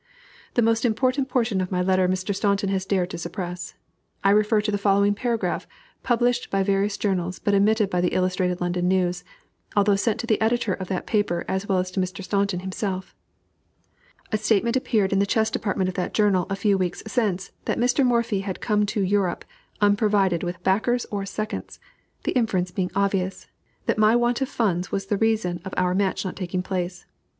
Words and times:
The 0.55 0.63
most 0.63 0.83
important 0.83 1.29
portion 1.29 1.61
of 1.61 1.71
my 1.71 1.83
letter 1.83 2.07
Mr. 2.09 2.35
Staunton 2.35 2.69
has 2.69 2.87
dared 2.87 3.11
to 3.11 3.19
suppress. 3.19 3.75
I 4.23 4.31
refer 4.31 4.59
to 4.61 4.71
the 4.71 4.79
following 4.79 5.13
paragraph, 5.13 5.67
published 6.01 6.49
by 6.49 6.63
various 6.63 6.97
journals, 6.97 7.37
but 7.37 7.53
omitted 7.53 7.91
by 7.91 8.01
the 8.01 8.07
Illustrated 8.15 8.61
London 8.61 8.87
News, 8.87 9.23
although 9.75 9.95
sent 9.95 10.19
to 10.19 10.25
the 10.25 10.41
editor 10.41 10.73
of 10.73 10.87
that 10.87 11.05
paper 11.05 11.45
as 11.47 11.69
well 11.69 11.77
as 11.77 11.91
to 11.91 11.99
Mr. 11.99 12.23
Staunton 12.23 12.61
himself: 12.61 13.13
"A 14.31 14.39
statement 14.39 14.75
appeared 14.75 15.13
in 15.13 15.19
the 15.19 15.27
chess 15.27 15.51
department 15.51 15.87
of 15.87 15.93
that 15.93 16.15
journal 16.15 16.47
a 16.49 16.55
few 16.55 16.79
weeks 16.79 17.03
since, 17.05 17.51
that 17.65 17.77
'Mr. 17.77 18.03
Morphy 18.03 18.39
had 18.39 18.59
come 18.59 18.87
to 18.87 19.03
Europe 19.03 19.45
unprovided 19.81 20.41
with 20.41 20.63
backers 20.63 21.05
or 21.11 21.27
seconds,' 21.27 21.79
the 22.23 22.31
inference 22.31 22.71
being 22.71 22.89
obvious 22.95 23.45
that 23.85 23.99
my 23.99 24.15
want 24.15 24.41
of 24.41 24.49
funds 24.49 24.91
was 24.91 25.05
the 25.05 25.17
reason 25.17 25.61
of 25.63 25.75
our 25.77 25.93
match 25.93 26.25
not 26.25 26.35
taking 26.35 26.63
place. 26.63 27.05